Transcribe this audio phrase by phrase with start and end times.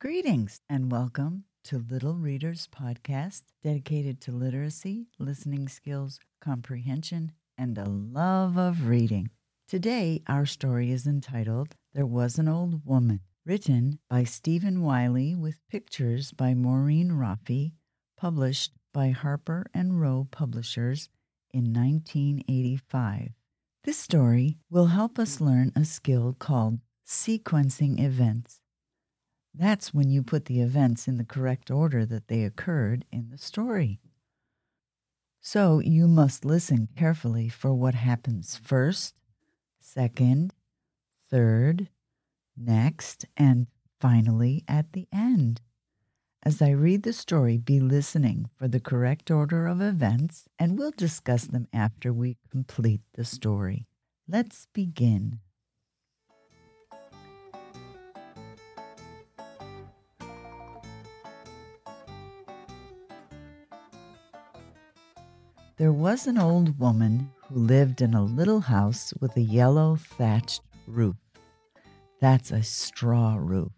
[0.00, 7.84] Greetings and welcome to Little Readers Podcast, dedicated to literacy, listening skills, comprehension, and a
[7.84, 9.30] love of reading.
[9.66, 15.66] Today, our story is entitled There Was an Old Woman, written by Stephen Wyllie with
[15.68, 17.72] pictures by Maureen Roffey,
[18.16, 21.08] published by Harper and Row Publishers
[21.50, 23.32] in 1985.
[23.82, 28.60] This story will help us learn a skill called sequencing events.
[29.58, 33.38] That's when you put the events in the correct order that they occurred in the
[33.38, 33.98] story.
[35.40, 39.16] So you must listen carefully for what happens first,
[39.80, 40.54] second,
[41.28, 41.88] third,
[42.56, 43.66] next, and
[43.98, 45.60] finally at the end.
[46.44, 50.92] As I read the story, be listening for the correct order of events, and we'll
[50.92, 53.88] discuss them after we complete the story.
[54.28, 55.40] Let's begin.
[65.78, 70.62] There was an old woman who lived in a little house with a yellow thatched
[70.88, 71.14] roof.
[72.20, 73.70] That's a straw roof.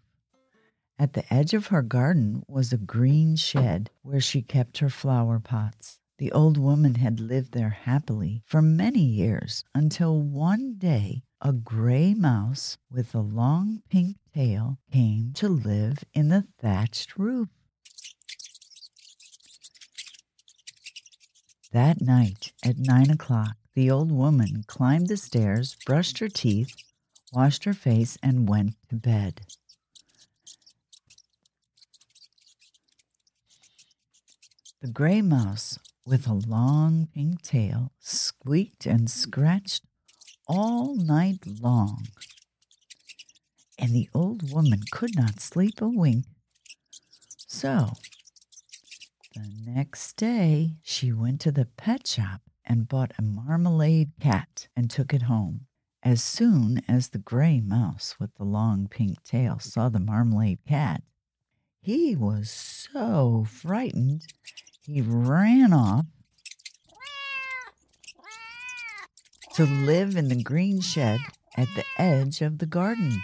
[0.97, 5.39] At the edge of her garden was a green shed where she kept her flower
[5.39, 5.99] pots.
[6.17, 12.15] The old woman had lived there happily for many years until one day a gray
[12.15, 17.49] mouse with a long pink tail came to live in the thatched roof.
[21.71, 26.75] That night at nine o'clock, the old woman climbed the stairs, brushed her teeth,
[27.31, 29.41] washed her face, and went to bed.
[34.81, 39.85] The gray mouse, with a long pink tail, squeaked and scratched
[40.47, 42.07] all night long,
[43.79, 46.25] and the old woman could not sleep a wink.
[47.47, 47.93] So
[49.33, 54.89] the next day, she went to the pet shop and bought a marmalade cat and
[54.89, 55.67] took it home.
[56.03, 61.03] As soon as the gray mouse with the long pink tail saw the marmalade cat,
[61.81, 64.25] he was so frightened
[64.85, 66.05] he ran off
[69.55, 71.19] to live in the green shed
[71.55, 73.21] at the edge of the garden.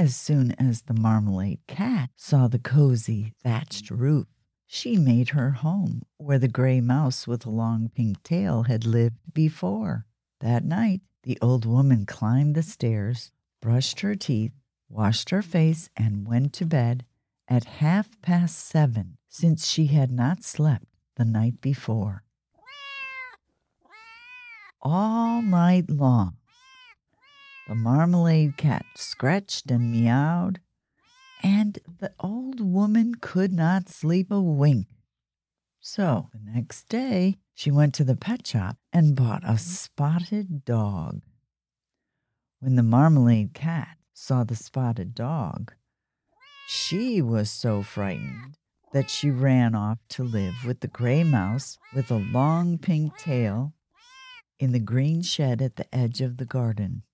[0.00, 4.28] As soon as the marmalade cat saw the cozy thatched roof,
[4.66, 9.18] she made her home where the gray mouse with the long pink tail had lived
[9.34, 10.06] before.
[10.40, 14.52] That night, the old woman climbed the stairs, brushed her teeth,
[14.88, 17.04] washed her face, and went to bed
[17.46, 22.24] at half past seven, since she had not slept the night before.
[24.80, 26.38] All night long,
[27.70, 30.58] the marmalade cat scratched and meowed,
[31.40, 34.88] and the old woman could not sleep a wink.
[35.78, 41.20] So the next day, she went to the pet shop and bought a spotted dog.
[42.58, 45.72] When the marmalade cat saw the spotted dog,
[46.66, 48.56] she was so frightened
[48.92, 53.74] that she ran off to live with the gray mouse with a long pink tail
[54.58, 57.04] in the green shed at the edge of the garden.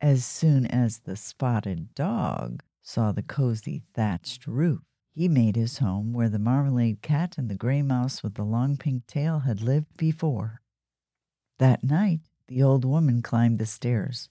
[0.00, 6.12] As soon as the spotted dog saw the cozy thatched roof, he made his home
[6.12, 9.96] where the marmalade cat and the gray mouse with the long pink tail had lived
[9.96, 10.62] before.
[11.58, 14.28] That night, the old woman climbed the stairs,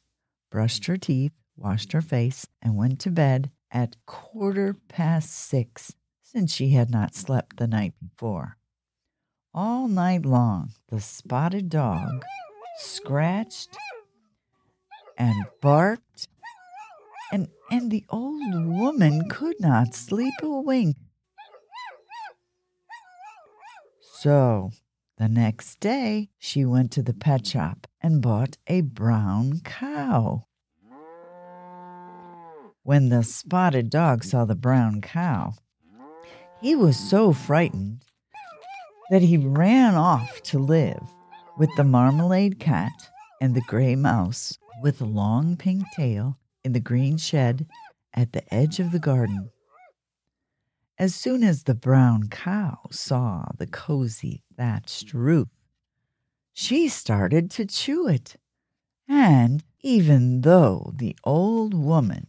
[0.50, 6.54] brushed her teeth, washed her face, and went to bed at quarter past six, since
[6.54, 8.56] she had not slept the night before.
[9.54, 12.24] All night long, the spotted dog
[12.78, 13.78] scratched
[15.18, 16.28] and barked,
[17.32, 20.96] and, and the old woman could not sleep a wink.
[24.20, 24.72] So
[25.18, 30.46] the next day, she went to the pet shop and bought a brown cow.
[32.84, 35.54] When the spotted dog saw the brown cow,
[36.62, 38.06] he was so frightened
[39.10, 41.02] that he ran off to live
[41.58, 42.92] with the marmalade cat
[43.42, 47.68] and the gray mouse with a long pink tail in the green shed
[48.14, 49.50] at the edge of the garden.
[51.00, 55.48] As soon as the brown cow saw the cozy thatched roof,
[56.54, 58.36] she started to chew it.
[59.08, 62.28] And even though the old woman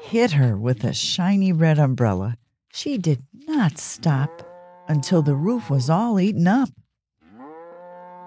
[0.00, 2.36] hit her with a shiny red umbrella,
[2.72, 4.30] she did not stop
[4.88, 6.70] until the roof was all eaten up.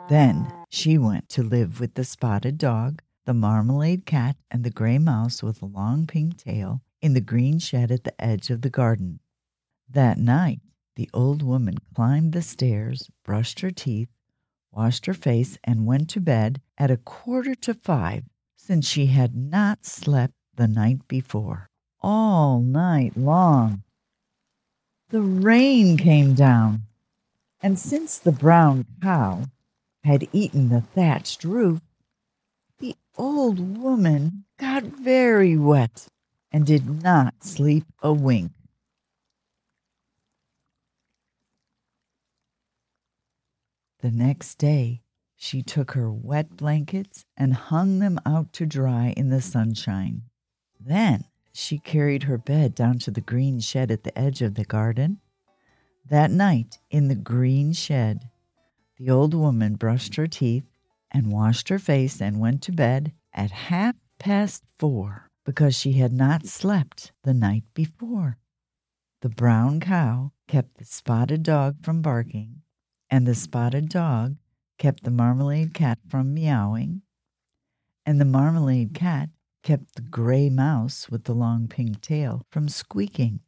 [0.08, 5.00] Then she went to live with the spotted dog, the marmalade cat and the gray
[5.00, 8.70] mouse with a long pink tail in the green shed at the edge of the
[8.70, 9.20] garden.
[9.90, 10.62] That night,
[10.96, 14.10] the old woman climbed the stairs, brushed her teeth,
[14.72, 18.26] washed her face, and went to bed at a quarter to five,
[18.56, 21.72] since she had not slept the night before.
[22.02, 23.82] All night long,
[25.10, 26.84] the rain came down,
[27.60, 29.46] and since the brown cow
[30.06, 31.82] had eaten the thatched roof,
[32.78, 36.08] the old woman got very wet
[36.52, 38.52] and did not sleep a wink.
[44.02, 45.02] The next day,
[45.36, 50.22] she took her wet blankets and hung them out to dry in the sunshine.
[50.80, 54.66] Then she carried her bed down to the green shed at the edge of the
[54.66, 55.20] garden.
[56.08, 58.30] That night, in the green shed,
[58.98, 60.66] the old woman brushed her teeth
[61.12, 66.12] and washed her face and went to bed at half past four because she had
[66.12, 68.38] not slept the night before.
[69.22, 72.62] The brown cow kept the spotted dog from barking,
[73.10, 74.38] and the spotted dog
[74.78, 77.02] kept the marmalade cat from meowing,
[78.06, 79.30] and the marmalade cat
[79.64, 83.40] kept the gray mouse with the long pink tail from squeaking,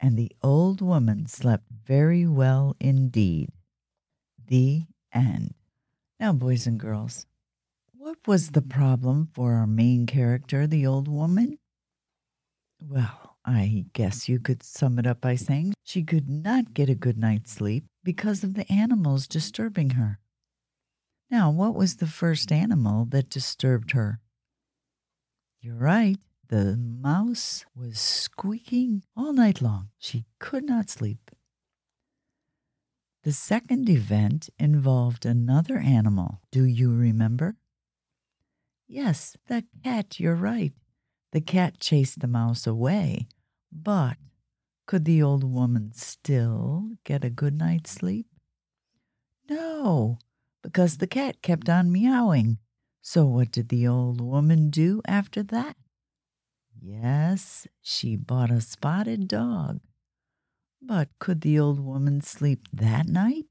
[0.00, 3.50] and the old woman slept very well indeed.
[4.48, 5.54] The end.
[6.18, 7.26] Now, boys and girls,
[7.92, 11.58] what was the problem for our main character, the old woman?
[12.82, 16.94] Well, I guess you could sum it up by saying she could not get a
[16.94, 20.18] good night's sleep because of the animals disturbing her.
[21.30, 24.20] Now, what was the first animal that disturbed her?
[25.60, 26.16] You're right.
[26.48, 29.90] The mouse was squeaking all night long.
[29.98, 31.30] She could not sleep.
[33.24, 36.40] The second event involved another animal.
[36.50, 37.56] Do you remember?
[38.86, 40.72] Yes, the cat, you're right.
[41.32, 43.26] The cat chased the mouse away.
[43.70, 44.16] But
[44.86, 48.26] could the old woman still get a good night's sleep?
[49.48, 50.18] No,
[50.62, 52.58] because the cat kept on meowing.
[53.02, 55.76] So, what did the old woman do after that?
[56.80, 59.80] Yes, she bought a spotted dog.
[60.80, 63.46] But could the old woman sleep that night?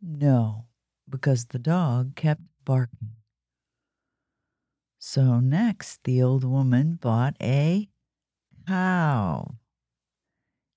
[0.00, 0.66] No,
[1.08, 3.16] because the dog kept barking.
[4.98, 7.88] So next, the old woman bought a
[8.66, 9.56] cow.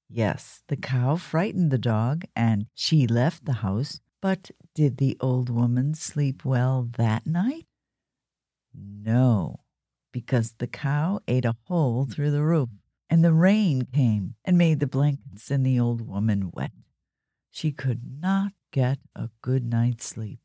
[0.10, 5.50] Yes, the cow frightened the dog and she left the house but did the old
[5.50, 7.66] woman sleep well that night?
[8.74, 9.62] No,
[10.14, 12.70] because the cow ate a hole through the roof,
[13.12, 16.72] and the rain came and made the blankets and the old woman wet.
[17.52, 20.40] She could not get a good night's sleep.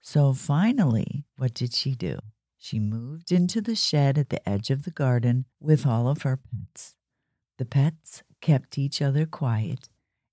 [0.00, 2.18] So finally, what did she do?
[2.56, 6.38] She moved into the shed at the edge of the garden with all of her
[6.38, 6.96] pets.
[7.58, 9.90] The pets kept each other quiet,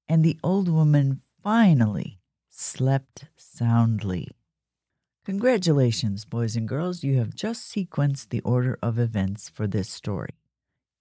[0.07, 2.19] and the old woman finally
[2.49, 4.29] slept soundly.
[5.25, 10.35] Congratulations, boys and girls, you have just sequenced the order of events for this story.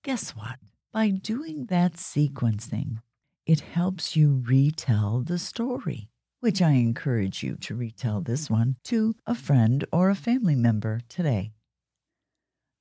[0.04, 0.58] Guess what?
[0.92, 2.98] By doing that sequencing,
[3.46, 9.14] it helps you retell the story, which I encourage you to retell this one to
[9.26, 11.52] a friend or a family member today.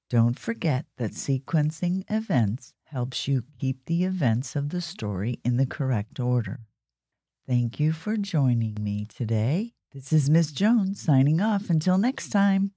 [0.09, 5.65] Don't forget that sequencing events helps you keep the events of the story in the
[5.65, 6.59] correct order.
[7.47, 9.71] Thank you for joining me today.
[9.93, 12.73] This is Miss Jones signing off until next time.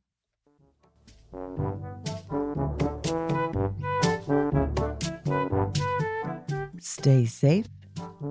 [7.06, 7.68] Stay safe,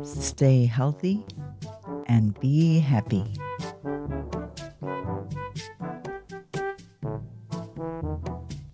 [0.03, 1.24] stay healthy,
[2.08, 3.24] and be happy.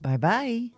[0.01, 0.71] Bye bye.